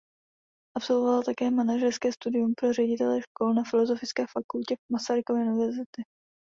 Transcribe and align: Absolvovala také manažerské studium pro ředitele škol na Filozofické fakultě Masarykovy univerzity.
Absolvovala 0.75 1.21
také 1.29 1.49
manažerské 1.51 2.11
studium 2.11 2.53
pro 2.57 2.73
ředitele 2.73 3.21
škol 3.21 3.53
na 3.53 3.63
Filozofické 3.63 4.25
fakultě 4.35 4.75
Masarykovy 4.91 5.39
univerzity. 5.39 6.01